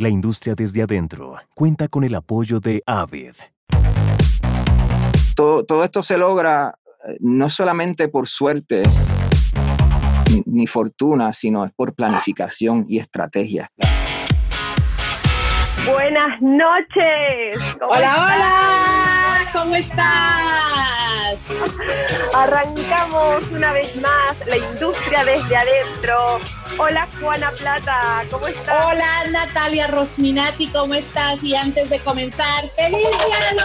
[0.00, 3.34] La industria desde adentro cuenta con el apoyo de Avid.
[5.36, 6.74] Todo, todo esto se logra
[7.06, 8.82] eh, no solamente por suerte
[10.30, 13.70] ni, ni fortuna, sino es por planificación y estrategia.
[15.84, 17.58] Buenas noches.
[17.78, 18.34] ¿Cómo Hola, estás?
[18.34, 20.99] hola, ¿cómo estás?
[22.34, 26.40] Arrancamos una vez más la industria desde adentro.
[26.78, 28.86] Hola Juana Plata, ¿cómo estás?
[28.86, 31.42] Hola Natalia Rosminati, ¿cómo estás?
[31.42, 33.60] Y antes de comenzar, ¡Feliz Día de!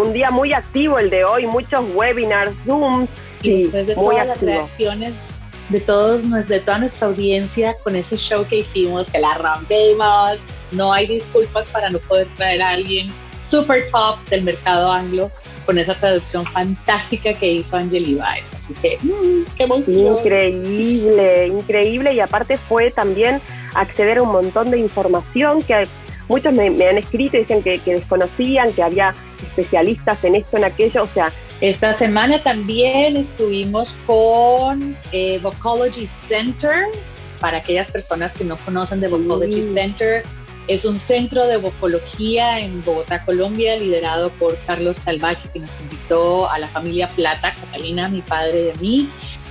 [0.00, 3.08] Un día muy activo el de hoy, muchos webinars, Zooms.
[3.42, 4.52] Y después de muy todas las activo.
[4.52, 5.14] reacciones
[5.68, 10.40] de todos, de toda nuestra audiencia con ese show que hicimos, que la rompimos,
[10.72, 13.12] no hay disculpas para no poder traer a alguien
[13.50, 15.30] super top del mercado anglo
[15.66, 18.52] con esa traducción fantástica que hizo Angeli Baez.
[18.54, 20.18] Así que, mm, qué emoción.
[20.18, 22.14] Increíble, increíble.
[22.14, 23.40] Y aparte fue también
[23.74, 25.86] acceder a un montón de información que
[26.28, 30.56] muchos me, me han escrito y dicen que, que desconocían, que había especialistas en esto,
[30.56, 31.04] en aquello.
[31.04, 36.86] O sea, Esta semana también estuvimos con eh, Vocology Center.
[37.40, 39.74] Para aquellas personas que no conocen de Vocology Mm.
[39.74, 40.22] Center,
[40.70, 46.48] es un centro de vocología en Bogotá, Colombia, liderado por Carlos Salvachi, que nos invitó
[46.48, 49.08] a la familia Plata, Catalina, mi padre de mí,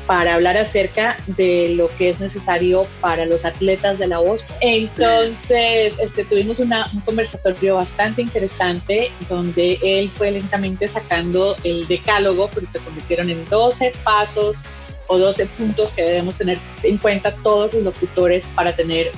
[0.08, 4.46] para hablar acerca de lo que es necesario para los atletas de la voz.
[4.62, 12.50] Entonces, este, tuvimos una- un conversatorio bastante interesante donde él fue lentamente sacando el decálogo,
[12.56, 14.64] pero se convirtieron en 12 pasos
[15.08, 19.12] o 12 puntos que debemos tener en cuenta todos los locutores para tener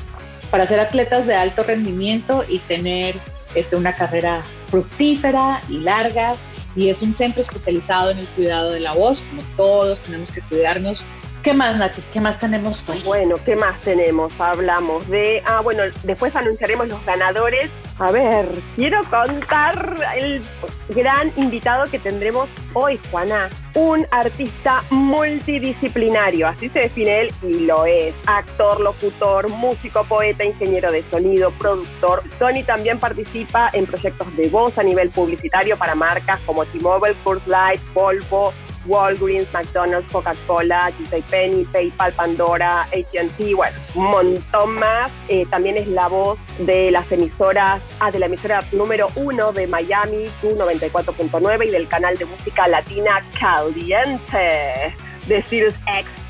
[0.52, 3.16] para ser atletas de alto rendimiento y tener
[3.56, 6.36] este, una carrera fructífera y larga.
[6.76, 10.42] Y es un centro especializado en el cuidado de la voz, como todos tenemos que
[10.42, 11.04] cuidarnos.
[11.44, 12.04] ¿Qué más, Nati?
[12.14, 13.02] ¿Qué más tenemos hoy?
[13.04, 14.32] bueno, ¿qué más tenemos?
[14.40, 15.42] Hablamos de.
[15.46, 17.72] Ah, bueno, después anunciaremos los ganadores.
[17.98, 20.44] A ver, quiero contar el
[20.90, 23.50] gran invitado que tendremos hoy, Juana.
[23.74, 28.14] Un artista multidisciplinario, así se define él y lo es.
[28.26, 32.22] Actor, locutor, músico, poeta, ingeniero de sonido, productor.
[32.38, 37.16] Tony también participa en proyectos de voz a nivel publicitario para marcas como T-Mobile,
[37.46, 38.54] Light, Volvo,
[38.86, 40.92] Walgreens, McDonald's, Coca-Cola,
[41.30, 45.12] Penny, PayPal, Pandora, AT&T, bueno, un montón más.
[45.28, 49.68] Eh, también es la voz de las emisoras, ah, de la emisora número uno de
[49.68, 54.96] Miami, Q94.9 y del canal de música latina Caliente
[55.28, 55.76] de Sirius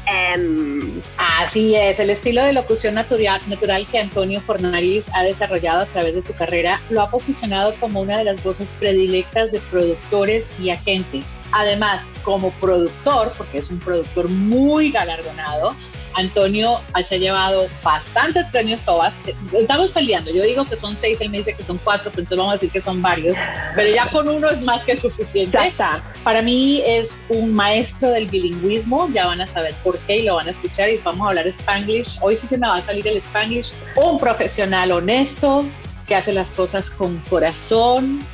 [0.05, 1.01] XM.
[1.17, 6.15] Así es, el estilo de locución natural, natural que Antonio Fornaris ha desarrollado a través
[6.15, 10.69] de su carrera lo ha posicionado como una de las voces predilectas de productores y
[10.69, 11.35] agentes.
[11.51, 15.75] Además, como productor, porque es un productor muy galardonado,
[16.15, 19.15] Antonio se ha llevado bastantes premios SOAS.
[19.53, 22.37] Estamos peleando, yo digo que son seis, él me dice que son cuatro, pero entonces
[22.37, 23.37] vamos a decir que son varios,
[23.75, 25.57] pero ya con uno es más que suficiente.
[25.57, 26.03] Ya está.
[26.23, 30.35] Para mí es un maestro del bilingüismo, ya van a saber por qué y lo
[30.35, 32.19] van a escuchar y vamos a hablar Spanglish.
[32.21, 33.73] Hoy sí se me va a salir el Spanglish.
[33.95, 35.65] Un profesional honesto
[36.07, 38.25] que hace las cosas con corazón.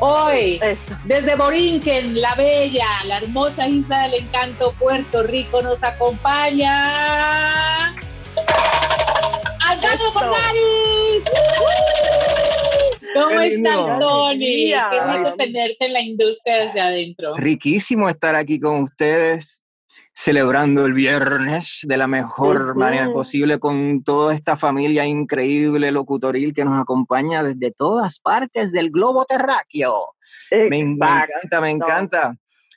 [0.00, 0.60] Hoy,
[1.04, 7.94] desde Borinquen, la bella, la hermosa isla del encanto, Puerto Rico, nos acompaña.
[9.60, 10.12] ¡Antonio Eso.
[10.12, 11.30] Fornaris!
[13.14, 14.72] ¿Cómo estás, Tony?
[14.72, 17.34] Qué rico tenerte en la industria desde adentro.
[17.34, 19.62] Riquísimo estar aquí con ustedes,
[20.18, 26.64] celebrando el viernes de la mejor manera posible con toda esta familia increíble locutoril que
[26.64, 30.14] nos acompaña desde todas partes del globo terráqueo.
[30.50, 32.34] Me, encanta, me encanta.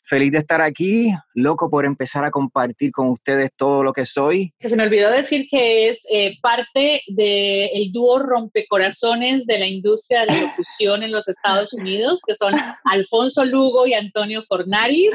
[0.09, 4.51] Feliz de estar aquí, loco por empezar a compartir con ustedes todo lo que soy.
[4.59, 10.21] Que se me olvidó decir que es eh, parte del dúo rompecorazones de la industria
[10.21, 12.55] de la locución en los Estados Unidos, que son
[12.85, 15.11] Alfonso Lugo y Antonio Fornaris.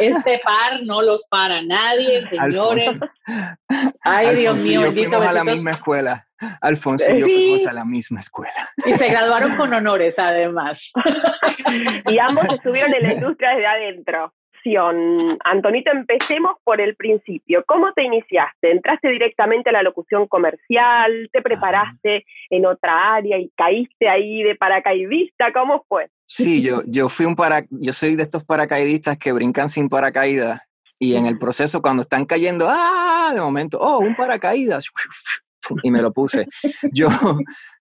[0.00, 2.88] Este par no los para nadie, señores.
[2.88, 3.06] Alfonso.
[4.02, 6.26] Ay, Dios Alfonso y mío, yo fuimos a la misma escuela.
[6.60, 7.32] Alfonso y yo Sí.
[7.32, 8.70] fuimos a la misma escuela.
[8.86, 10.92] Y se graduaron con honores, además.
[12.08, 14.32] y ambos estuvieron en la industria desde adentro.
[14.64, 15.38] Acción.
[15.44, 17.64] Antonito, empecemos por el principio.
[17.66, 18.70] ¿Cómo te iniciaste?
[18.70, 21.28] ¿Entraste directamente a la locución comercial?
[21.32, 25.52] ¿Te preparaste en otra área y caíste ahí de paracaidista?
[25.52, 26.10] ¿Cómo fue?
[26.26, 30.60] Sí, yo, yo fui un para, yo soy de estos paracaidistas que brincan sin paracaídas
[30.96, 34.88] y en el proceso cuando están cayendo, ah, de momento, oh, un paracaídas
[35.82, 36.46] y me lo puse.
[36.92, 37.08] Yo,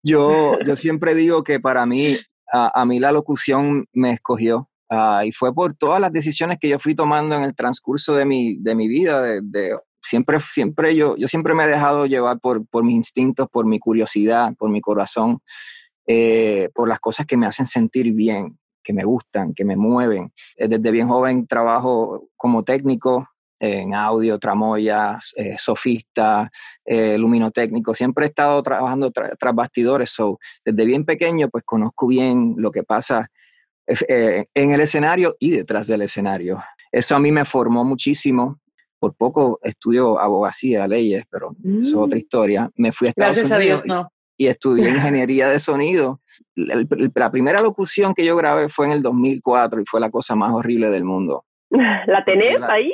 [0.04, 2.18] yo, yo siempre digo que para mí,
[2.52, 6.80] a, mí la locución me escogió ah, y fue por todas las decisiones que yo
[6.80, 11.16] fui tomando en el transcurso de mi, de mi vida, de, de siempre, siempre yo,
[11.18, 14.82] yo siempre me he dejado llevar por, por mis instintos, por mi curiosidad, por mi
[14.82, 15.40] corazón,
[16.08, 20.32] eh, por las cosas que me hacen sentir bien, que me gustan, que me mueven.
[20.58, 23.28] Eh, desde bien joven trabajo como técnico
[23.62, 26.50] en audio, tramoyas, eh, sofista,
[26.84, 27.94] eh, luminotécnico.
[27.94, 32.84] Siempre he estado trabajando tras bastidores, so desde bien pequeño pues conozco bien lo que
[32.84, 33.30] pasa
[33.88, 36.62] en el escenario y detrás del escenario.
[36.92, 38.60] Eso a mí me formó muchísimo.
[39.00, 42.20] Por poco estudio abogacía, leyes, pero eso es otra mm.
[42.20, 42.70] historia.
[42.76, 43.82] Me fui a Estados Gracias Unidos.
[43.82, 44.12] a Dios, no
[44.42, 46.20] y estudié ingeniería de sonido.
[46.56, 50.52] La, primera locución que yo grabé fue en el 2004 y fue la cosa más
[50.52, 51.46] horrible del mundo.
[51.70, 52.92] ¿La tenés ahí?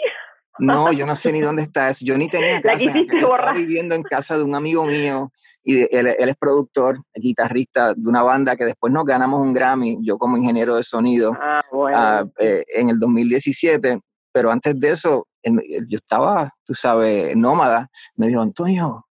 [0.59, 2.05] No, yo no sé ni dónde está eso.
[2.05, 2.85] Yo ni tenía casa.
[2.85, 5.31] La estaba viviendo en casa de un amigo mío
[5.63, 10.17] y él, es productor, guitarrista de una banda que después nos ganamos un Grammy, yo
[10.17, 12.31] como ingeniero de sonido, ah, bueno.
[12.39, 13.99] Eh, en el 2017.
[14.31, 17.89] Pero antes de eso, yo estaba, tú sabes, nómada.
[18.15, 19.07] Me dijo, Antonio,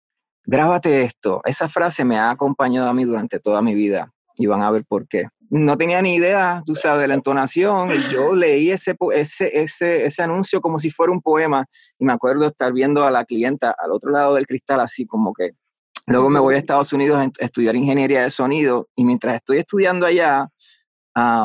[0.46, 1.42] grábate esto.
[1.46, 4.86] Esa frase me ha acompañado a mí durante toda mi vida y van a ver
[4.86, 5.28] por qué.
[5.50, 10.06] No tenía ni idea, tú sabes, de la entonación y yo leí ese, ese, ese,
[10.06, 11.66] ese anuncio como si fuera un poema
[12.00, 15.34] y me acuerdo estar viendo a la clienta al otro lado del cristal así como
[15.34, 15.52] que...
[16.08, 20.06] Luego me voy a Estados Unidos a estudiar ingeniería de sonido y mientras estoy estudiando
[20.06, 20.48] allá,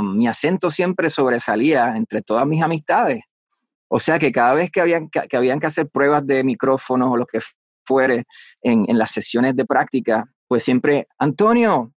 [0.03, 3.23] mi acento siempre sobresalía entre todas mis amistades.
[3.89, 7.11] O sea que cada vez que habían que, que habían que hacer pruebas de micrófonos
[7.11, 7.41] o lo que
[7.85, 8.25] fuere
[8.63, 11.93] en, en las sesiones de práctica, pues siempre, Antonio,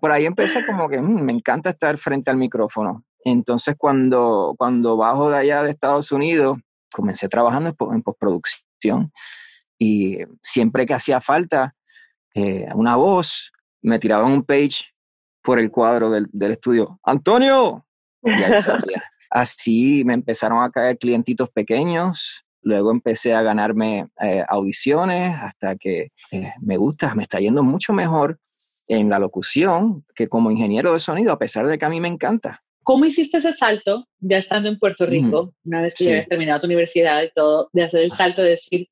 [0.00, 3.04] por, ahí, empecé como que mm, me encanta estar frente al micrófono.
[3.24, 6.58] Entonces cuando, cuando bajo de allá de Estados Unidos,
[6.92, 9.12] comencé trabajando en postproducción
[9.78, 11.74] y siempre que hacía falta
[12.34, 14.92] eh, una voz, me tiraban un page
[15.42, 17.00] por el cuadro del, del estudio.
[17.04, 17.86] Antonio.
[18.22, 18.52] Y ahí
[19.30, 26.12] Así me empezaron a caer clientitos pequeños Luego empecé a ganarme eh, audiciones hasta que
[26.30, 28.38] eh, me gusta, me está yendo mucho mejor
[28.88, 32.08] en la locución que como ingeniero de sonido, a pesar de que a mí me
[32.08, 32.62] encanta.
[32.84, 36.60] ¿Cómo hiciste ese salto, ya estando en Puerto Rico, una vez que ya habías terminado
[36.60, 38.88] tu universidad y todo, de hacer el salto de decir,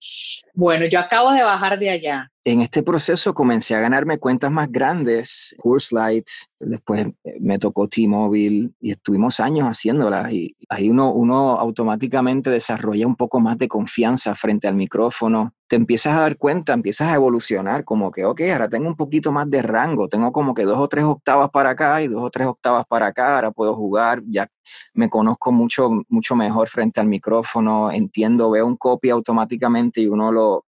[0.54, 2.30] bueno, yo acabo de bajar de allá?
[2.44, 5.56] En este proceso comencé a ganarme cuentas más grandes,
[5.90, 6.26] Light,
[6.60, 7.06] después
[7.40, 13.40] me tocó T-Mobile y estuvimos años haciéndolas y ahí uno, uno automáticamente desarrolla un poco
[13.40, 18.10] más de confianza frente al micrófono, te empiezas a dar cuenta, empiezas a evolucionar, como
[18.10, 21.04] que, ok, ahora tengo un poquito más de rango, tengo como que dos o tres
[21.04, 24.48] octavas para acá y dos o tres octavas para acá, ahora puedo jugar, ya
[24.94, 30.32] me conozco mucho, mucho mejor frente al micrófono, entiendo, veo un copy automáticamente y uno
[30.32, 30.66] lo,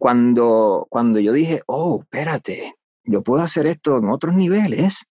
[0.00, 2.74] cuando, cuando yo dije, oh, espérate,
[3.04, 5.06] yo puedo hacer esto en otros niveles,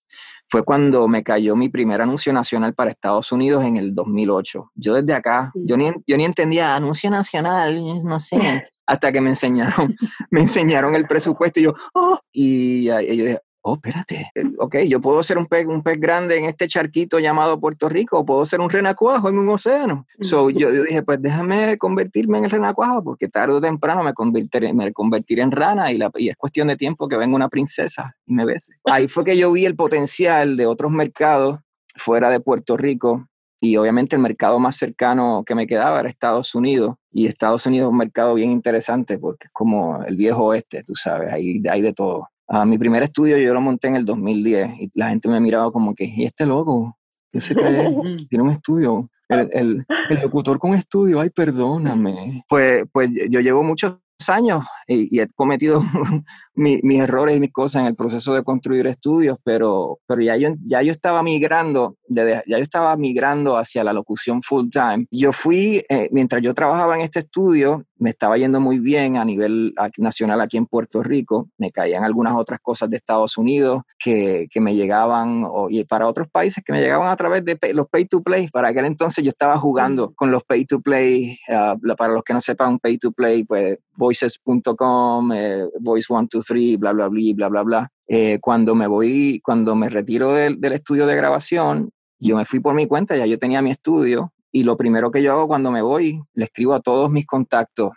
[0.49, 4.71] fue cuando me cayó mi primer anuncio nacional para Estados Unidos en el 2008.
[4.75, 8.35] Yo desde acá, yo ni, yo ni entendía anuncio nacional, no sé,
[8.89, 9.95] hasta que me enseñaron,
[10.31, 14.99] me enseñaron el presupuesto y yo, oh, y, yo dije, oh, espérate, eh, ok, yo
[14.99, 18.43] puedo ser un pez, un pez grande en este charquito llamado Puerto Rico, o puedo
[18.47, 20.07] ser un renacuajo en un océano.
[20.21, 24.73] So, yo, dije, pues déjame convertirme en el renacuajo, porque tarde o temprano me convertiré,
[24.73, 28.15] me convertiré en rana y, la, y es cuestión de tiempo que venga una princesa
[28.25, 28.73] y me bese.
[28.85, 31.59] Ahí fue que yo vi el potencial de otros mercados
[31.95, 33.28] fuera de Puerto Rico
[33.61, 36.95] y obviamente el mercado más cercano que me quedaba era Estados Unidos.
[37.11, 40.95] Y Estados Unidos es un mercado bien interesante porque es como el viejo oeste, tú
[40.95, 42.29] sabes, hay, hay de todo.
[42.47, 45.71] Uh, mi primer estudio yo lo monté en el 2010 y la gente me miraba
[45.71, 46.97] como que, ¿y este loco?
[47.31, 47.93] ¿Qué se cree?
[48.29, 49.09] Tiene un estudio.
[49.27, 52.43] El, el, el, locutor con estudio, ay, perdóname.
[52.49, 53.97] Pues, pues yo llevo muchos
[54.27, 55.81] años y, he cometido
[56.55, 60.49] mis errores y mis cosas en el proceso de construir estudios, pero, pero ya, yo,
[60.65, 65.05] ya yo estaba migrando, ya yo estaba migrando hacia la locución full time.
[65.09, 69.25] Yo fui, eh, mientras yo trabajaba en este estudio, me estaba yendo muy bien a
[69.25, 74.47] nivel nacional aquí en Puerto Rico, me caían algunas otras cosas de Estados Unidos que,
[74.49, 78.05] que me llegaban, y para otros países que me llegaban a través de los pay
[78.05, 78.47] to play.
[78.47, 82.33] Para aquel entonces yo estaba jugando con los pay to play, ah, para los que
[82.33, 87.91] no sepan, pay to play, pues voices.com, eh, voice123, bla, bla, bla, bla, bla, bla.
[88.07, 92.59] Eh, cuando me voy, cuando me retiro del, del estudio de grabación, yo me fui
[92.59, 95.71] por mi cuenta, ya yo tenía mi estudio, y lo primero que yo hago cuando
[95.71, 97.91] me voy, le escribo a todos mis contactos.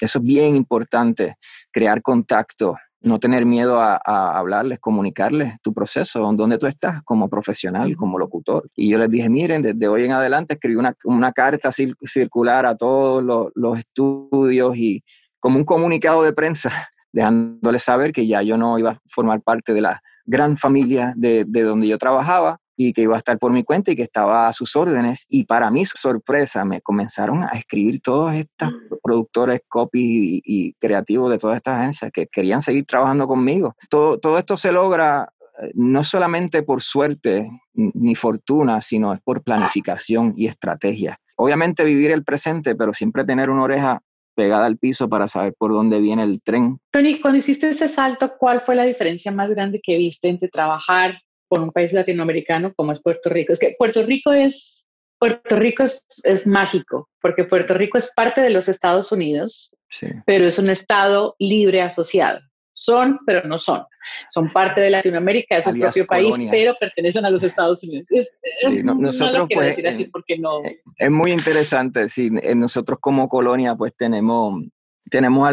[0.00, 1.36] Eso es bien importante,
[1.70, 3.98] crear contacto, no tener miedo a,
[4.38, 8.70] hablarles, comunicarles tu proceso, dónde tú estás como profesional, como locutor.
[8.74, 12.76] Y yo les dije, miren, desde hoy en adelante escribí una, una carta circular a
[12.76, 15.04] todos los, los estudios y
[15.40, 16.70] como un comunicado de prensa,
[17.12, 21.44] dejándoles saber que ya yo no iba a formar parte de la gran familia de,
[21.46, 24.48] de donde yo trabajaba y que iba a estar por mi cuenta y que estaba
[24.48, 25.26] a sus órdenes.
[25.28, 28.94] Y para mi sorpresa, me comenzaron a escribir todos estos mm.
[29.02, 33.76] productores, copy y, creativos de todas estas agencias que querían seguir trabajando conmigo.
[33.88, 39.42] Todo, todo esto se logra eh, no solamente por suerte ni fortuna, sino es por
[39.42, 41.18] planificación y estrategia.
[41.36, 44.02] Obviamente vivir el presente, pero siempre tener una oreja
[44.34, 46.78] pegada al piso para saber por dónde viene el tren.
[46.90, 51.20] Tony, cuando hiciste ese salto, ¿cuál fue la diferencia más grande que viste entre trabajar
[51.52, 53.52] con un país latinoamericano como es Puerto Rico?
[53.52, 54.86] Es que Puerto Rico es,
[55.18, 60.06] Puerto Rico es, es mágico, porque Puerto Rico es parte de los Estados Unidos, sí.
[60.24, 62.40] pero es un estado libre asociado
[62.72, 63.84] son, pero no son.
[64.30, 68.06] Son parte de Latinoamérica, es un propio país, pero pertenecen a los Estados Unidos.
[68.10, 68.32] Es,
[68.82, 70.64] nosotros, no pues, decir así porque no.
[70.64, 72.08] Eh, es muy interesante.
[72.08, 74.64] Sí, nosotros como colonia, pues tenemos
[75.10, 75.48] tenemos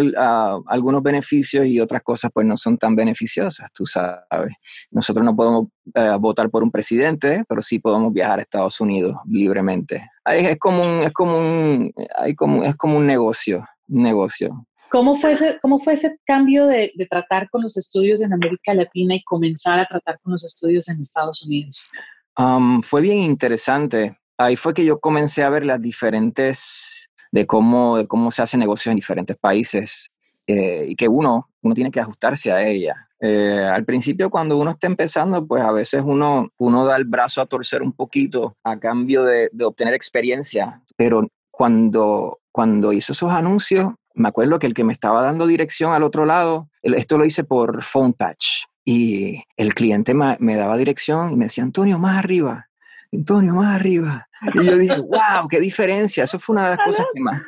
[0.68, 4.53] algunos beneficios y otras cosas pues no son tan beneficiosas, tú sabes.
[4.91, 9.18] Nosotros no podemos eh, votar por un presidente, pero sí podemos viajar a Estados Unidos
[9.25, 10.10] libremente.
[10.25, 14.65] Es, como un, es como un, hay como, es como un negocio, un negocio.
[14.89, 19.15] ¿Cómo fue ese, cómo fue ese cambio de, tratar con los estudios en América Latina
[19.15, 21.89] y comenzar a tratar con los estudios en Estados Unidos?
[22.38, 24.18] Um, fue bien interesante.
[24.38, 26.99] Ahí fue que yo comencé a ver las diferentes
[27.31, 30.12] de cómo, cómo se hace negocio en diferentes países
[30.48, 32.95] eh, y que uno, uno tiene que ajustarse a ella.
[33.21, 37.41] Eh, al principio, cuando uno está empezando, pues a veces uno, uno da el brazo
[37.41, 43.31] a torcer un poquito a cambio de, de obtener experiencia, pero cuando, cuando hizo esos
[43.31, 47.25] anuncios, me acuerdo que el que me estaba dando dirección al otro lado, esto lo
[47.25, 52.17] hice por Phone Touch, y el cliente me, daba dirección y me decía, Antonio, más
[52.17, 52.69] arriba,
[53.12, 54.28] Antonio, más arriba.
[54.56, 56.24] Y yo dije, wow, qué diferencia.
[56.24, 57.42] Eso fue una de las cosas que más,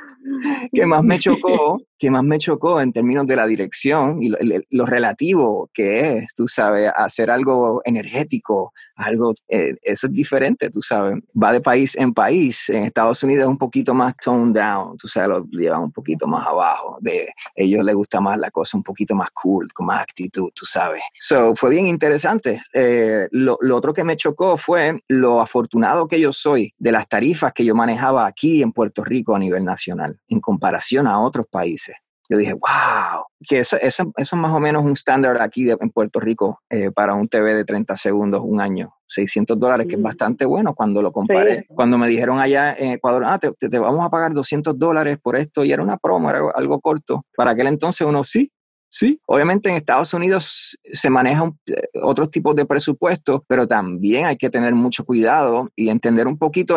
[0.72, 4.32] que más me chocó, que más me chocó en términos de la dirección y
[4.72, 10.82] lo, relativo que es, tú sabes, hacer algo energético, algo, eh, eso es diferente, tú
[10.82, 14.98] sabes, va de país en país, en Estados Unidos es un poquito más toned down,
[14.98, 18.78] tú sabes, lo llevan un poquito más abajo, de ellos les gusta más la cosa
[18.78, 21.04] un poquito más cool, con más actitud, tú sabes.
[21.20, 22.64] So, fue bien interesante.
[22.74, 27.08] Eh, lo, lo otro que me chocó fue lo afortunado que yo soy de las
[27.08, 31.46] tarifas que yo manejaba aquí en Puerto Rico a nivel nacional, en comparación a otros
[31.46, 31.91] países
[32.32, 35.90] yo dije, wow, que eso, eso, eso es más o menos un estándar aquí en
[35.90, 38.96] Puerto Rico eh, para un TV de 30 segundos, un año.
[39.08, 41.66] 600 dólares, que es bastante bueno cuando lo comparé.
[41.68, 45.36] Cuando me dijeron allá en Ecuador, ah, te, te, vamos a pagar 200 dólares por
[45.36, 47.26] esto, y era una promo, era algo corto.
[47.36, 48.50] Para aquel entonces uno, sí,
[48.94, 54.36] Sí, obviamente en Estados Unidos se manejan eh, otros tipos de presupuestos, pero también hay
[54.36, 56.76] que tener mucho cuidado y entender un poquito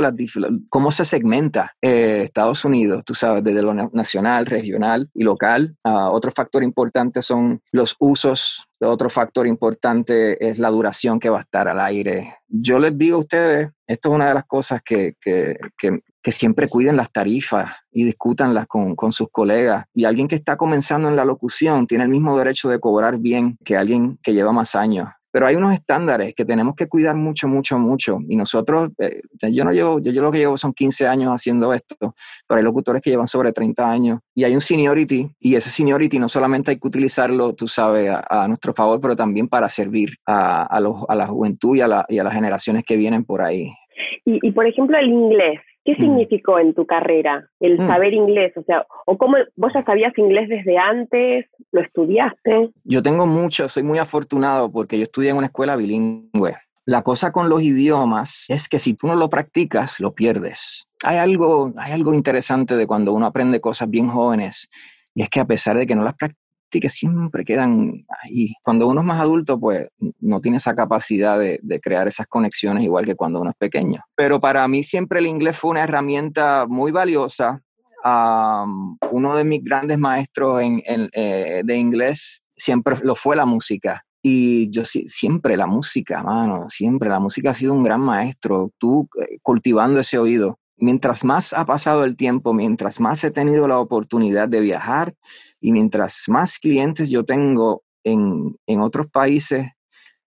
[0.68, 5.76] cómo se segmenta eh, Estados Unidos, tú sabes, desde lo nacional, regional y local.
[5.82, 11.38] Uh, otro factor importante son los usos otro factor importante es la duración que va
[11.38, 12.34] a estar al aire.
[12.48, 15.58] Yo les digo a ustedes, esto es una de las cosas que, que,
[16.32, 19.84] siempre cuiden las tarifas y discútanlas con, con, sus colegas.
[19.94, 23.58] Y alguien que está comenzando en la locución tiene el mismo derecho de cobrar bien
[23.64, 27.48] que alguien que lleva más años pero hay unos estándares que tenemos que cuidar mucho,
[27.48, 28.18] mucho, mucho.
[28.28, 31.74] Y nosotros, eh, yo no llevo, yo, yo, lo que llevo son 15 años haciendo
[31.74, 31.96] esto,
[32.46, 36.20] pero hay locutores que llevan sobre 30 años y hay un seniority y ese seniority
[36.20, 40.78] no solamente hay que utilizarlo, tú sabes, a, nuestro favor, pero también para servir a,
[40.80, 43.72] los, a la juventud y a, la, y a las generaciones que vienen por ahí.
[44.24, 45.58] Y por ejemplo, el inglés.
[45.84, 46.00] ¿Qué mm.
[46.00, 47.86] significó en tu carrera el mm.
[47.86, 48.52] saber inglés?
[48.56, 51.46] O sea, ¿o cómo vos ya sabías inglés desde antes?
[51.72, 52.70] ¿Lo estudiaste?
[52.84, 56.54] Yo tengo mucho, soy muy afortunado porque yo estudié en una escuela bilingüe.
[56.86, 60.88] La cosa con los idiomas es que si tú no lo practicas, lo pierdes.
[61.02, 64.68] Hay algo, hay algo interesante de cuando uno aprende cosas bien jóvenes
[65.14, 66.14] y es que a pesar de que no las
[66.70, 68.54] que siempre quedan ahí.
[68.62, 69.88] Cuando uno es más adulto, pues
[70.20, 74.00] no tiene esa capacidad de, crear esas conexiones igual que cuando uno es pequeño.
[74.14, 77.62] Pero para mí siempre el inglés fue una herramienta muy valiosa.
[78.04, 84.04] uno de mis grandes maestros en, eh, de inglés siempre lo fue la música.
[84.26, 88.70] Y yo siempre la música, mano, siempre la música ha sido un gran maestro.
[88.78, 90.58] Tú eh, cultivando ese oído.
[90.76, 95.14] Mientras más ha pasado el tiempo, mientras más he tenido la oportunidad de viajar,
[95.60, 99.68] y mientras más clientes yo tengo en, en otros países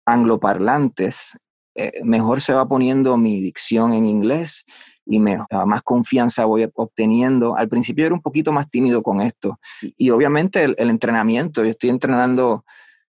[0.04, 1.38] angloparlantes,
[1.76, 4.64] eh, mejor se va poniendo mi dicción en inglés
[5.06, 7.56] y más confianza voy obteniendo.
[7.56, 9.58] Al principio era un poquito más tímido con esto.
[9.96, 12.64] Y, obviamente el, entrenamiento, yo estoy entrenando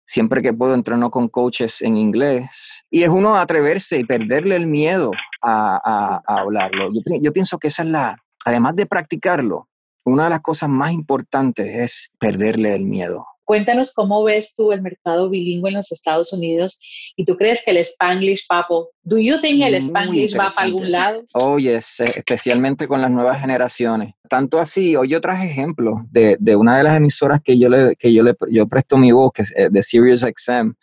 [0.07, 2.85] siempre que puedo, entreno con coaches en inglés.
[2.91, 5.11] Y es uno atreverse y perderle el miedo
[5.43, 6.91] a, a, hablarlo.
[6.93, 9.69] Yo, yo pienso que esa es la, además de practicarlo,
[10.05, 13.27] una de las cosas más importantes es perderle el miedo.
[13.51, 16.79] Cuéntanos cómo ves tú el mercado bilingüe en los Estados Unidos
[17.17, 20.93] y tú crees que el Spanglish, Papo, do you think el Spanglish va para algún
[20.93, 21.25] lado?
[21.35, 24.13] Oye, especialmente con las nuevas generaciones.
[24.29, 27.97] Tanto así, hoy yo traje ejemplos de, de, una de las emisoras que yo le,
[27.97, 30.75] que yo le yo presto mi voz, que es eh, de Sirius XM,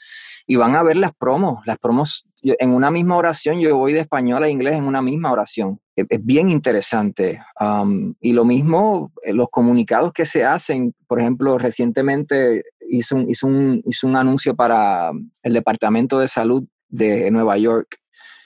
[0.46, 4.02] y van a ver las promos, las promos en una misma oración, yo voy de
[4.02, 5.80] español a inglés en una misma oración.
[5.96, 7.42] Es, bien interesante.
[7.60, 13.30] Um, y lo mismo, eh, los comunicados que se hacen, por ejemplo, recientemente hizo un,
[13.30, 17.98] hizo un, hizo un anuncio para el Departamento de Salud de Nueva York.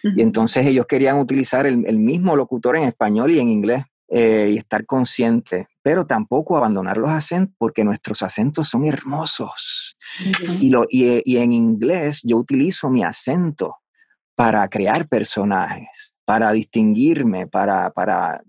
[0.04, 3.84] Y entonces ellos querían utilizar el, mismo locutor en español y en inglés.
[4.14, 9.96] Eh, y estar consciente, pero tampoco abandonar los acentos, porque nuestros acentos son hermosos.
[10.60, 13.81] y, lo, y, y, en inglés yo utilizo mi acento
[14.36, 18.42] para crear personajes, para distinguirme, para, para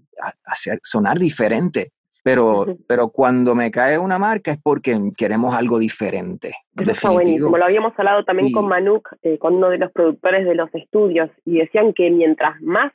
[0.45, 1.91] hacer, sonar diferente.
[2.25, 6.55] Pero, pero cuando me cae una marca es porque queremos algo diferente.
[6.77, 7.57] Eso está buenísimo.
[7.57, 11.31] Lo habíamos hablado también con Manuk, eh, con uno de los productores de los estudios,
[11.45, 12.93] y decían que mientras más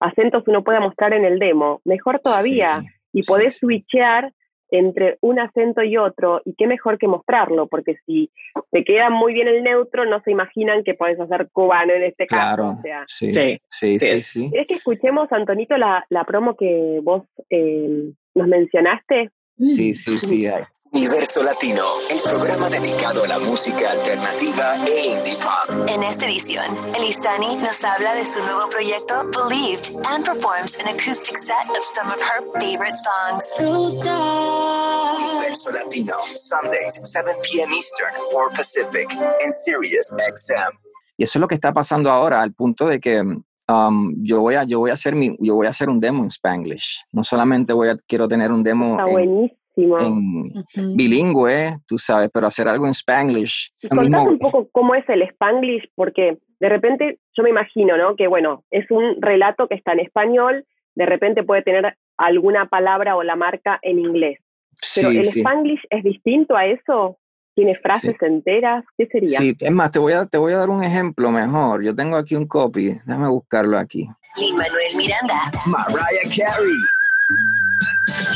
[0.00, 2.82] acentos uno pueda mostrar en el demo, mejor todavía.
[3.12, 4.32] y podés switchear
[4.70, 8.30] entre un acento y otro, y qué mejor que mostrarlo, porque si
[8.70, 12.26] te queda muy bien el neutro, no se imaginan que podés hacer cubano en este
[12.26, 12.76] caso.
[12.78, 17.24] O sea, sí, sí, sí, sí, ¿Es que escuchemos, Antonito, la, la promo que vos
[17.50, 19.30] eh, nos mencionaste?
[19.58, 20.46] Sí, sí, sí.
[20.92, 25.88] Universo Latino, el programa dedicado a la música alternativa e indie pop.
[25.88, 26.66] En esta edición,
[26.96, 32.10] Elisani nos habla de su nuevo proyecto Believed and performs an acoustic set of some
[32.10, 33.54] of her favorite songs.
[35.30, 37.72] Universo Latino, Sundays, 7 p.m.
[37.72, 40.76] Eastern, 4 Pacific, en Sirius XM.
[41.16, 44.56] Y eso es lo que está pasando ahora, al punto de que um, yo voy
[44.56, 47.04] a yo voy a hacer mi yo voy a hacer un demo en Spanglish.
[47.12, 48.98] No solamente voy a quiero tener un demo
[49.76, 53.72] Está buenísimo en bilingüe, tú sabes, pero hacer algo en Spanglish.
[53.82, 58.16] Y un poco cómo es el Spanglish, porque de repente yo me imagino, ¿no?
[58.16, 63.16] Que bueno, es un relato que está en español, de repente puede tener alguna palabra
[63.16, 64.38] o la marca en inglés.
[64.94, 67.16] Pero el Spanglish es distinto a eso.
[67.54, 68.84] ¿Tiene frases enteras?
[68.96, 69.38] ¿Qué sería?
[69.38, 71.82] Sí, es más, te voy, a, te voy a dar un ejemplo mejor.
[71.82, 74.06] Yo tengo aquí un copy, déjame buscarlo aquí.
[74.52, 75.50] Manuel Miranda.
[75.66, 76.76] Mariah Carey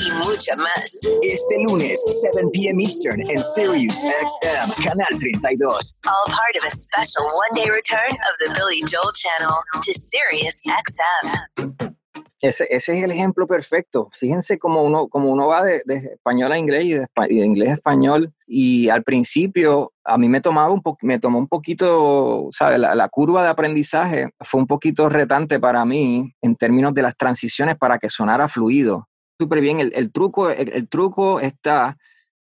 [0.00, 1.00] y mucha más.
[1.22, 2.82] Este lunes, 7 p.m.
[2.82, 5.94] Eastern en Sirius XM, Canal 32.
[6.06, 11.94] All part of a special one-day return of the Billy Joel Channel to Sirius XM.
[12.40, 14.10] Ese, ese, es el ejemplo perfecto.
[14.12, 17.70] Fíjense cómo uno, cómo uno va de, de español a inglés y de, de, inglés
[17.70, 18.34] a español.
[18.46, 22.78] Y al principio a mí me, tomaba un me tomó un poquito, ¿sabes?
[22.78, 27.16] La, la, curva de aprendizaje fue un poquito retante para mí en términos de las
[27.16, 29.80] transiciones para que sonara fluido súper bien.
[29.80, 31.96] El, el truco, el, truco está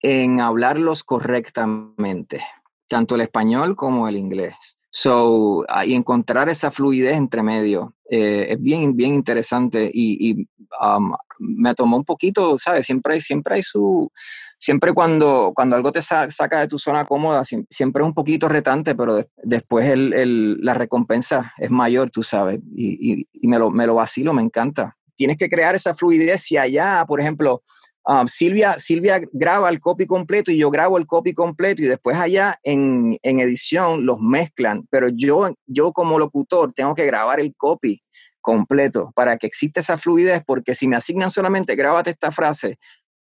[0.02, 2.44] en hablarlos correctamente,
[2.88, 4.56] tanto el español como el inglés.
[4.90, 10.48] So, y encontrar esa fluidez entre medio eh, es bien, bien interesante y, y
[10.86, 12.86] um, me tomó un poquito, ¿sabes?
[12.86, 14.12] Siempre, siempre hay su,
[14.60, 18.94] siempre cuando, cuando algo te saca de tu zona cómoda, siempre es un poquito retante,
[18.94, 23.72] pero después el, el, la recompensa es mayor, tú sabes, y, y, y me, lo,
[23.72, 26.42] me lo vacilo, me encanta tienes que crear esa fluidez.
[26.42, 27.64] Si allá, por ejemplo,
[28.06, 32.18] um, Silvia, Silvia graba el copy completo y yo grabo el copy completo y después
[32.18, 37.56] allá en, en, edición los mezclan, pero yo, yo como locutor tengo que grabar el
[37.56, 38.02] copy
[38.42, 42.78] completo para que exista esa fluidez, porque si me asignan solamente grábate esta frase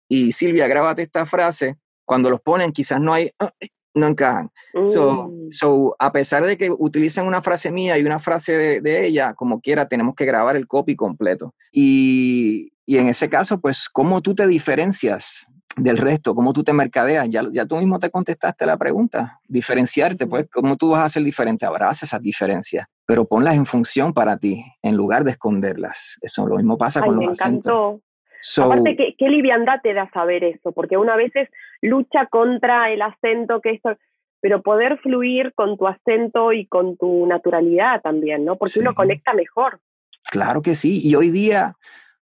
[0.08, 3.30] y Silvia grábate esta frase, cuando los ponen quizás no hay,
[3.94, 4.50] no encajan.
[4.86, 5.50] So, mm.
[5.50, 9.34] so, a pesar de que utilizan una frase mía y una frase de, de, ella,
[9.34, 11.54] como quiera, tenemos que grabar el copy completo.
[11.70, 16.34] Y, y, en ese caso, pues, ¿cómo tú te diferencias del resto?
[16.34, 17.28] ¿Cómo tú te mercadeas?
[17.28, 19.40] Ya, ya tú mismo te contestaste la pregunta.
[19.48, 21.66] Diferenciarte, pues, ¿cómo tú vas a ser diferente?
[21.66, 26.18] Abraza esas diferencias, pero ponlas en función para ti, en lugar de esconderlas.
[26.22, 28.00] Eso lo mismo pasa con los me acentos.
[28.58, 31.30] Aparte, ¿qué, qué liviandad te da saber eso, porque una vez
[31.82, 33.96] lucha contra el acento, que esto,
[34.40, 38.56] pero poder fluir con tu acento y con tu naturalidad también, ¿no?
[38.56, 39.80] Porque uno conecta mejor.
[40.30, 41.76] Claro que sí, y hoy día,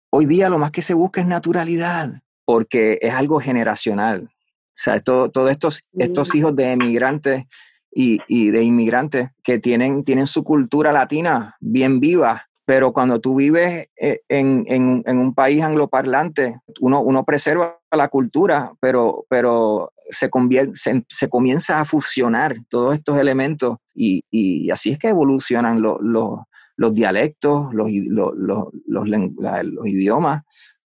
[0.09, 4.29] hoy día lo más que se busca es naturalidad, porque es algo generacional.
[4.29, 6.37] O sea, todos estos, estos mm.
[6.37, 7.45] hijos de emigrantes
[7.91, 13.35] y, y, de inmigrantes que tienen, tienen su cultura latina bien viva, pero cuando tú
[13.35, 19.91] vives eh, en, en, en un país angloparlante, uno, uno, preserva la cultura, pero, pero
[20.09, 20.29] se,
[20.73, 25.97] se, se, comienza a fusionar todos estos elementos y, y así es que evolucionan los,
[26.01, 26.39] los,
[26.75, 30.43] los dialectos, los, los, idiomas,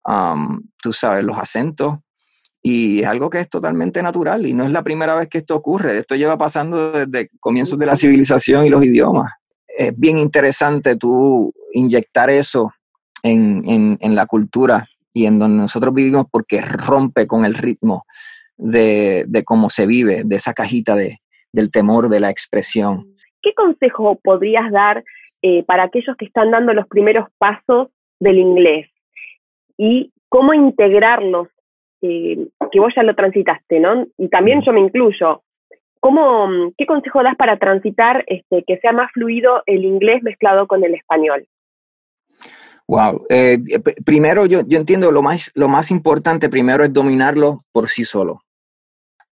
[0.06, 1.98] um, tú sabes, los acentos.
[2.62, 5.56] Y es algo que es totalmente natural y no es la primera vez que esto
[5.56, 6.00] ocurre.
[6.00, 9.34] Esto lleva pasando desde comienzos de la civilización y los idiomas.
[9.68, 12.74] Es bien interesante tú inyectar eso
[13.22, 18.04] en, en, la cultura y en donde nosotros vivimos porque rompe con el ritmo
[18.58, 21.20] de, de cómo se vive, de esa cajita de,
[21.54, 23.16] del temor de la expresión.
[23.42, 25.06] ¿Qué consejo podrías dar
[25.42, 27.88] eh, para aquellos que están dando los primeros pasos
[28.20, 28.90] del inglés?
[29.78, 31.48] Y cómo integrarlos,
[32.02, 34.06] eh, que vos ya lo transitaste, ¿no?
[34.18, 35.44] Y también yo me incluyo.
[36.02, 40.84] ¿Cómo, ¿Qué consejo das para transitar este, que sea más fluido el inglés mezclado con
[40.84, 41.48] el español?
[42.88, 43.26] Wow.
[43.30, 43.60] Eh,
[44.06, 48.42] primero, yo, yo, entiendo lo más, lo más importante primero es dominarlo por sí solo.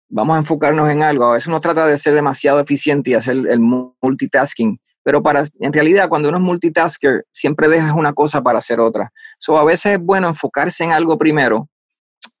[0.08, 1.24] Vamos a enfocarnos en algo.
[1.26, 5.72] A veces uno trata de ser demasiado eficiente y hacer el multitasking, pero para, en
[5.72, 9.12] realidad cuando uno es multitasker, siempre dejas una cosa para hacer otra.
[9.38, 11.68] So, a veces es bueno enfocarse en algo primero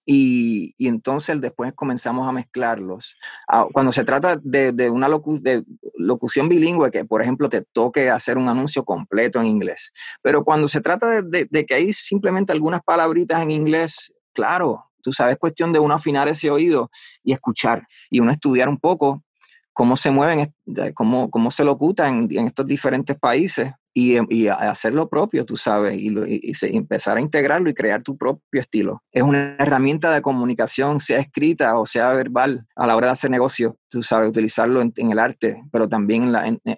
[0.06, 3.18] y, y, entonces después comenzamos a mezclarlos.
[3.48, 5.64] Ah, cuando se trata de, de una de
[5.96, 9.92] locución bilingüe, que por ejemplo te toque hacer un anuncio completo en inglés,
[10.22, 15.12] pero cuando se trata de, de que hay simplemente algunas palabritas en inglés, claro, tú
[15.12, 16.90] sabes, cuestión de uno afinar ese oído
[17.24, 19.24] y escuchar y uno estudiar un poco
[19.72, 20.54] cómo se mueven,
[20.94, 25.56] cómo, cómo se locuta en, en estos diferentes países y, y, hacer lo propio, tú
[25.56, 29.02] sabes, y, y, empezar a integrarlo y crear tu propio estilo.
[29.10, 33.30] Es una herramienta de comunicación, sea escrita o sea verbal, a la hora de hacer
[33.30, 36.30] negocio, tú sabes, utilizarlo en, el arte, pero también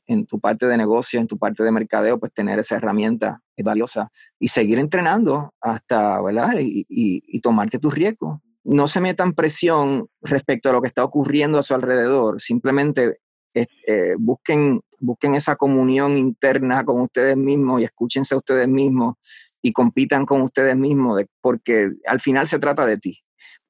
[0.07, 3.65] en, tu parte de negocio, en tu parte de mercadeo, pues tener esa herramienta es
[3.65, 6.53] valiosa y seguir entrenando hasta, ¿verdad?
[6.61, 8.39] Y, tomarte tus riesgos.
[8.63, 13.19] No se metan presión respecto a lo que está ocurriendo a su alrededor, simplemente
[13.55, 19.17] eh, busquen, busquen esa comunión interna con ustedes mismos y escúchense a ustedes mismos
[19.63, 23.21] y compitan con ustedes mismos, porque al final se trata de ti.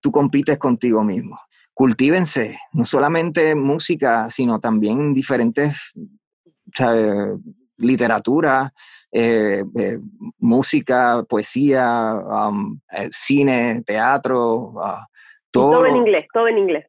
[0.01, 1.41] Tú compites contigo mismo.
[1.75, 5.93] Cultívense, no solamente música, sino también diferentes
[7.79, 8.73] literatura,
[9.11, 9.99] eh, eh,
[10.39, 12.79] música, poesía, um,
[13.11, 15.07] cine, teatro, uh,
[15.51, 15.73] todo.
[15.73, 16.87] todo en inglés, todo en inglés.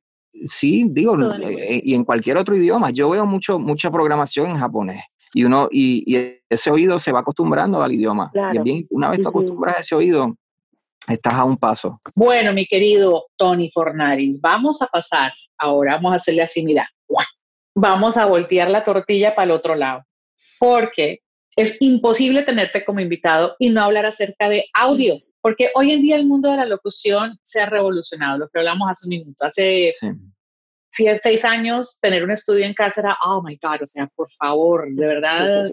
[0.48, 2.92] Sí, digo, eh, y en cualquier otro idioma.
[2.92, 7.82] Yo veo mucho, mucha programación en japonés y uno y, ese oído se va acostumbrando
[7.84, 8.32] al idioma.
[8.52, 10.36] Y bien, una vez te acostumbras a ese oído,
[11.08, 12.00] estás a un paso.
[12.16, 16.90] Bueno, mi querido Tony Fornaris, vamos a pasar ahora, vamos a hacerle así, mira,
[17.76, 20.04] vamos a voltear la tortilla para el otro lado,
[20.58, 21.20] porque
[21.56, 25.20] es imposible tenerte como invitado y no hablar acerca de audio.
[25.42, 28.90] Porque hoy en día el mundo de la locución se ha revolucionado, lo que hablamos
[28.90, 29.46] hace un minuto.
[29.46, 29.94] Hace
[30.90, 31.06] sí.
[31.22, 34.88] seis años, tener un estudio en casa era, oh my God, o sea, por favor,
[34.94, 35.64] de verdad.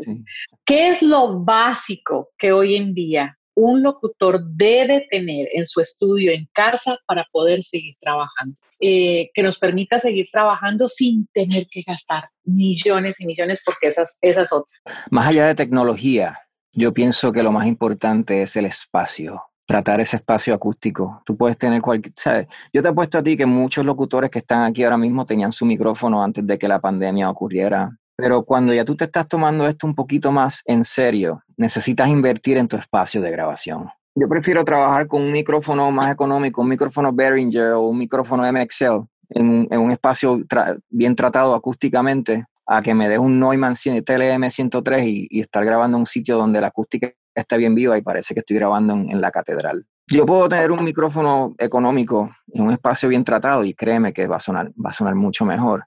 [0.65, 6.31] ¿Qué es lo básico que hoy en día un locutor debe tener en su estudio
[6.31, 8.57] en casa para poder seguir trabajando?
[8.79, 14.19] Eh, que nos permita seguir trabajando sin tener que gastar millones y millones, porque esas,
[14.21, 14.79] esas otras.
[15.11, 16.39] Más allá de tecnología,
[16.73, 21.21] yo pienso que lo más importante es el espacio tratar ese espacio acústico.
[21.25, 22.47] Tú puedes tener cualquier, ¿sabes?
[22.73, 25.53] Yo te he puesto a ti que muchos locutores que están aquí ahora mismo tenían
[25.53, 27.99] su micrófono antes de que la pandemia ocurriera.
[28.17, 32.57] Pero cuando ya tú te estás tomando esto un poquito más en serio, necesitas invertir
[32.57, 33.91] en tu espacio de grabación.
[34.15, 39.05] Yo prefiero trabajar con un micrófono más económico, un micrófono Behringer o un micrófono MXL
[39.31, 40.41] en, en un espacio
[40.89, 45.99] bien tratado acústicamente a que me dé un Neumann TLM 103 y, y estar grabando
[45.99, 49.21] en un sitio donde la acústica está bien viva y parece que estoy grabando en,
[49.21, 49.87] la catedral.
[50.09, 54.37] Yo puedo tener un micrófono económico en un espacio bien tratado y créeme que va
[54.37, 55.87] a sonar, va a sonar mucho mejor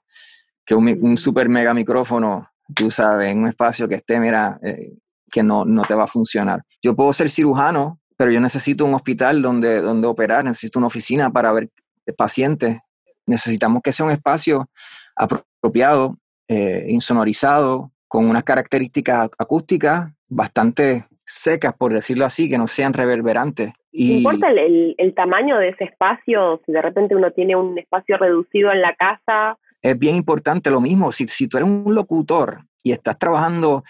[0.64, 4.92] que un, super mega micrófono, tú sabes, en un espacio que esté, mira, eh,
[5.30, 6.62] que no, no te va a funcionar.
[6.80, 11.30] Yo puedo ser cirujano, pero yo necesito un hospital donde, donde operar, necesito una oficina
[11.30, 11.70] para ver
[12.16, 12.78] pacientes.
[13.26, 14.68] Necesitamos que sea un espacio
[15.16, 22.92] apropiado, eh, insonorizado, con unas características acústicas bastante secas, por decirlo así, que no sean
[22.92, 23.72] reverberantes.
[23.92, 24.18] Y...
[24.18, 26.60] ¿Importa el, el, tamaño de ese espacio?
[26.66, 29.56] Si de repente uno tiene un espacio reducido en la casa.
[29.80, 31.12] Es bien importante lo mismo.
[31.12, 33.84] Si, si tú eres un locutor y estás trabajando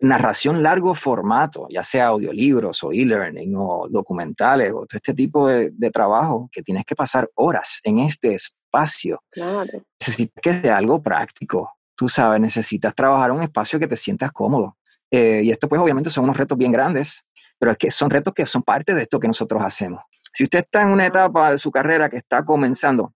[0.00, 5.70] narración largo formato, ya sea audiolibros o e-learning o documentales o todo este tipo de,
[5.72, 9.22] de, trabajo, que tienes que pasar horas en este espacio.
[9.30, 9.82] Claro.
[10.00, 11.70] Necesitas que sea algo práctico.
[11.96, 14.76] Tú sabes, necesitas trabajar un espacio que te sientas cómodo.
[15.16, 17.24] Eh, y esto pues obviamente son unos retos bien grandes,
[17.56, 20.02] pero es que son retos que son parte de esto que nosotros hacemos.
[20.32, 23.12] Si usted está en una etapa de su carrera que está comenzando,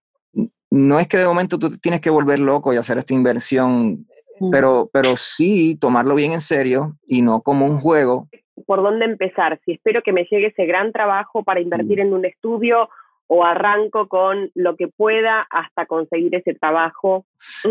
[0.70, 4.06] no es que de momento tú tienes que volver loco y hacer esta inversión,
[4.52, 8.28] pero, pero sí tomarlo bien en serio y no como un juego.
[8.64, 9.58] ¿Por dónde empezar?
[9.64, 12.88] Si espero que me llegue ese gran trabajo para invertir en un estudio
[13.28, 17.26] o arranco con lo que pueda hasta conseguir ese trabajo.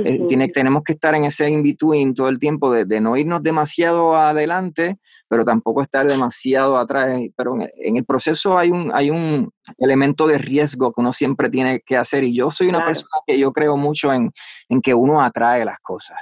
[0.06, 4.16] Eh, tiene, tenemos que estar en ese in-between todo el tiempo, de, no irnos demasiado
[4.16, 7.20] adelante, pero tampoco estar demasiado atrás.
[7.36, 11.82] Pero en, el proceso hay un, hay un elemento de riesgo que uno siempre tiene
[11.82, 14.32] que hacer y yo soy una persona que yo creo mucho en,
[14.70, 16.18] en que uno atrae las cosas.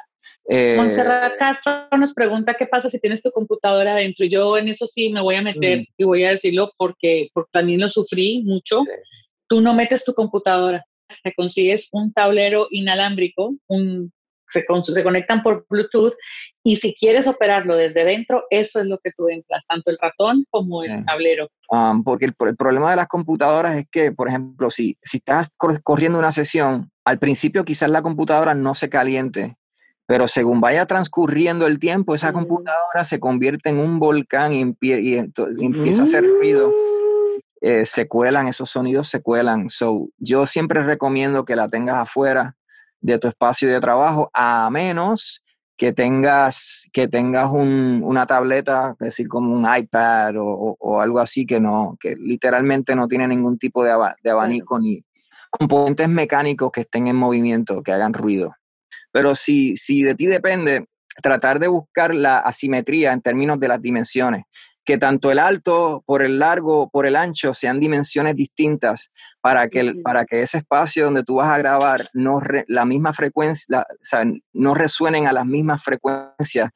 [0.47, 4.25] Eh, Montserrat Castro nos pregunta qué pasa si tienes tu computadora adentro.
[4.25, 5.85] Yo en eso sí me voy a meter mm.
[5.97, 8.83] y voy a decirlo porque, porque también lo sufrí mucho.
[9.47, 10.83] Tú no metes tu computadora,
[11.23, 14.11] te consigues un tablero inalámbrico, un,
[14.47, 16.13] se, se, conectan por Bluetooth
[16.63, 20.45] y si quieres operarlo desde dentro, eso es lo que tú entras, tanto el ratón
[20.49, 21.49] como el tablero.
[21.69, 25.49] Um, porque el, el, problema de las computadoras es que, por ejemplo, si, si estás
[25.57, 29.55] corriendo una sesión, al principio quizás la computadora no se caliente
[30.07, 36.01] pero según vaya transcurriendo el tiempo, esa computadora se convierte en un volcán y, empieza
[36.01, 36.71] a hacer ruido.
[37.61, 39.69] Eh, se cuelan, esos sonidos se cuelan.
[39.69, 42.55] So, yo siempre recomiendo que la tengas afuera
[43.01, 45.41] de tu espacio de trabajo, a menos
[45.77, 51.59] que tengas, que tengas una tableta, es decir, como un iPad o, algo así que
[51.59, 55.03] no, que literalmente no tiene ningún tipo de, de abanico ni
[55.49, 58.55] componentes mecánicos que estén en movimiento, que hagan ruido.
[59.11, 60.87] Pero si, si de ti depende,
[61.21, 64.43] tratar de buscar la asimetría en términos de las dimensiones,
[64.85, 69.95] que tanto el alto por el largo, por el ancho sean dimensiones distintas para que,
[70.03, 74.23] para que ese espacio donde tú vas a grabar no la misma frecuencia, o sea,
[74.53, 76.69] no resuenen a las mismas frecuencias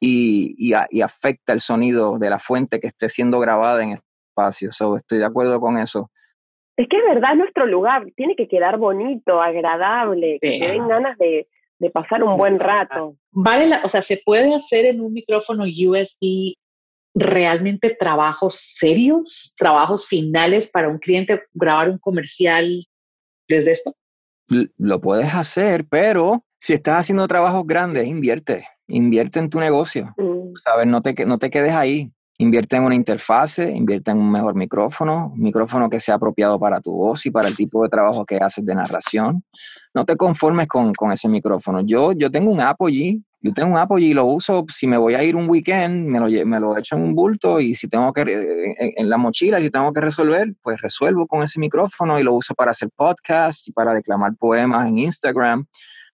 [0.00, 4.72] y, y, afecta el sonido de la fuente que esté siendo grabada en el espacio.
[4.72, 6.10] So, estoy de acuerdo con eso.
[6.76, 11.16] Es que es verdad, nuestro lugar tiene que quedar bonito, agradable, que te den ganas
[11.18, 11.46] de,
[11.78, 13.16] de pasar un buen rato.
[13.30, 16.56] Vale, o sea, ¿se puede hacer en un micrófono USB
[17.14, 22.86] realmente trabajos serios, trabajos finales para un cliente, grabar un comercial
[23.48, 23.94] desde esto?
[24.76, 30.14] Lo puedes hacer, pero si estás haciendo trabajos grandes, invierte, invierte en tu negocio.
[30.16, 30.54] Mm.
[30.64, 30.86] ¿Sabes?
[30.86, 32.12] No te, no te quedes ahí.
[32.38, 36.80] Invierte en una interfase, invierte en un mejor micrófono, un micrófono que sea apropiado para
[36.80, 39.44] tu voz y para el tipo de trabajo que haces de narración.
[39.94, 41.82] No te conformes con, con ese micrófono.
[41.82, 45.14] Yo, yo tengo un Apogee, yo tengo un Apogee y lo uso si me voy
[45.14, 48.12] a ir un weekend, me lo, me lo echo en un bulto y si tengo
[48.12, 52.22] que, en, en la mochila, si tengo que resolver, pues resuelvo con ese micrófono y
[52.22, 55.66] lo uso para hacer podcast y para declamar poemas en Instagram.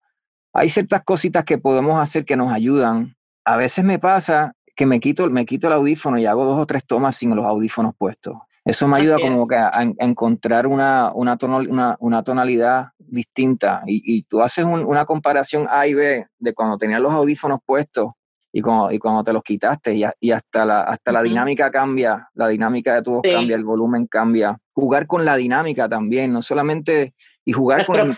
[0.53, 3.17] hay ciertas cositas que podemos hacer que nos ayudan.
[3.45, 6.65] A veces me pasa que me quito, me quito el audífono y hago dos o
[6.65, 8.39] tres tomas sin los audífonos puestos.
[8.65, 11.37] Eso me ayuda como que a, encontrar una, una,
[12.01, 13.83] una, tonalidad distinta.
[13.85, 18.13] Y, tú haces una comparación A y B de cuando tenías los audífonos puestos
[18.55, 22.31] y cuando, y cuando te los quitaste y, y hasta, la, hasta la dinámica cambia,
[22.33, 24.59] la dinámica de tu voz cambia, el volumen cambia.
[24.73, 27.13] Jugar con la dinámica también, no solamente
[27.51, 28.15] y jugar con el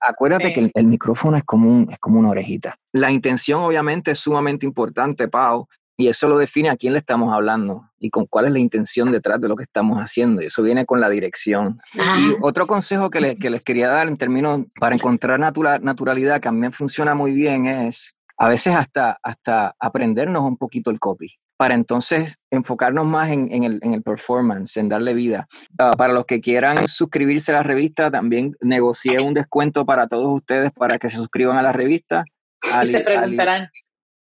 [0.00, 2.74] Acuérdate que el, micrófono es como, un, es como una orejita.
[2.92, 7.32] La intención obviamente es sumamente importante, Pau, y eso lo define a quién le estamos
[7.32, 10.42] hablando y con cuál es la intención detrás de lo que estamos haciendo.
[10.42, 11.78] Y eso viene con la dirección.
[11.94, 16.48] Y otro consejo que les, que les quería dar en términos para encontrar naturalidad, que
[16.48, 20.98] a mí me funciona muy bien, es a veces hasta, hasta aprendernos un poquito el
[20.98, 25.46] copy para entonces enfocarnos más en, el, en el, performance, en darle vida.
[25.78, 30.36] Ah, para los que quieran suscribirse a la revista, también negocié un descuento para todos
[30.36, 32.24] ustedes para que se suscriban a la revista.
[32.82, 33.68] y se preguntarán.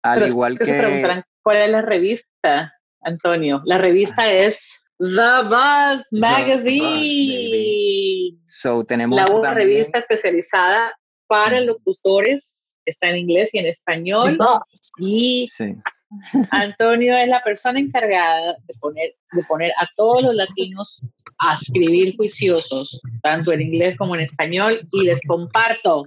[0.03, 0.67] Al, igual que...
[0.67, 3.63] Se preguntarán, ¿cuál es la revista, Antonio?
[3.65, 4.31] La revista ah.
[4.31, 6.77] es The Buzz Magazine.
[8.45, 10.93] so, tenemos la revista especializada
[11.25, 14.37] para locutores, está en inglés y en español.
[14.99, 15.75] Y Sí.
[16.51, 21.01] Antonio es la persona encargada de poner, de poner a todos los latinos
[21.39, 26.05] a escribir juiciosos, tanto en inglés como en español, y les comparto.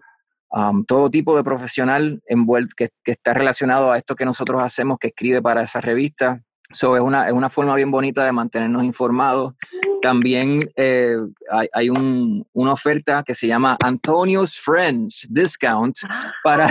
[0.51, 4.99] Um, todo tipo de profesional envuelto que, que está relacionado a esto que nosotros hacemos,
[4.99, 6.42] que escribe para esa revista.
[6.70, 9.54] So, es, una, es una forma bien bonita de mantenernos informados.
[10.02, 11.16] También eh,
[11.50, 15.96] hay, hay un- una oferta que se llama Antonio's Friends Discount
[16.44, 16.68] para,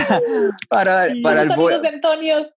[0.68, 1.48] para, para, el,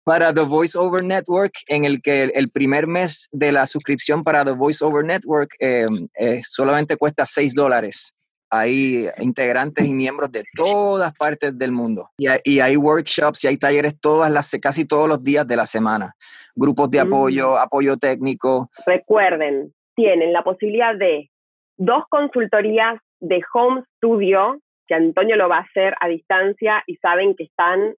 [0.03, 4.21] para The Voice Over Network, en el que el, el primer mes de la suscripción
[4.23, 5.85] para The Voice Over Network eh,
[6.19, 8.13] eh, solamente cuesta 6 dólares.
[8.49, 12.09] Hay integrantes y miembros de todas partes del mundo.
[12.17, 15.55] Y hay, y hay workshops y hay talleres todas las, casi todos los días de
[15.55, 16.13] la semana.
[16.55, 17.07] Grupos de Mm.
[17.07, 18.69] apoyo, apoyo técnico.
[18.85, 21.29] Recuerden, tienen la posibilidad de
[21.77, 27.35] dos consultorías de home studio, que Antonio lo va a hacer a distancia y saben
[27.35, 27.93] que están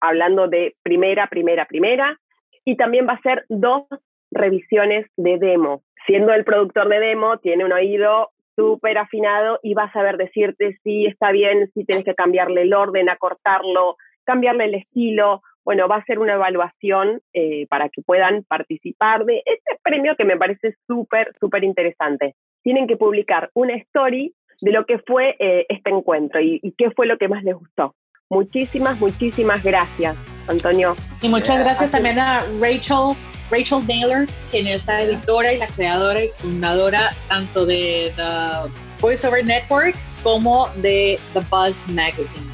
[0.00, 2.18] hablando de primera, primera, primera.
[2.64, 3.82] Y también va a ser dos
[4.30, 5.82] revisiones de demo.
[6.06, 10.78] Siendo el productor de demo, tiene un oído súper afinado y va a saber decirte
[10.82, 15.42] si está bien, si tienes que cambiarle el orden, acortarlo, cambiarle el estilo.
[15.64, 20.24] Bueno, va a ser una evaluación eh, para que puedan participar de este premio que
[20.24, 22.34] me parece súper, súper interesante.
[22.62, 26.90] Tienen que publicar una story de lo que fue eh, este encuentro y, y qué
[26.90, 27.94] fue lo que más les gustó.
[28.30, 30.16] Muchísimas, muchísimas gracias,
[30.48, 30.94] Antonio.
[31.20, 31.64] Y muchas Yeah.
[31.64, 33.16] gracias también a Rachel,
[33.50, 39.44] Rachel Naylor, quien es la editora y la creadora y fundadora tanto de The VoiceOver
[39.44, 42.46] Network como de The Buzz Magazine,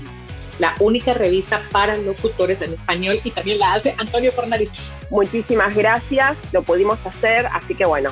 [0.59, 4.71] la única revista para locutores en español y también la hace Antonio Fernández.
[5.11, 8.11] Muchísimas gracias, lo pudimos hacer, así que bueno,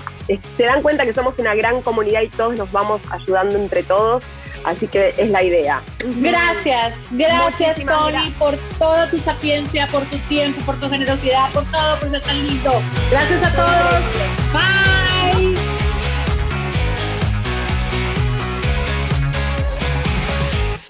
[0.56, 4.22] se dan cuenta que somos una gran comunidad y todos nos vamos ayudando entre todos,
[4.64, 5.82] así que es la idea.
[6.16, 8.34] Gracias, gracias Muchísimas Tony gracias.
[8.38, 12.46] por toda tu sapiencia, por tu tiempo, por tu generosidad, por todo, por ser tan
[12.46, 12.72] lindo.
[13.10, 14.04] Gracias a todos.
[14.52, 15.54] Bye.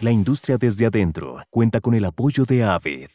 [0.01, 3.09] La industria desde adentro cuenta con el apoyo de Avid.